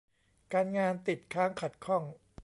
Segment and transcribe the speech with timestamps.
[0.53, 2.03] การงานติดค้างขัดข้อง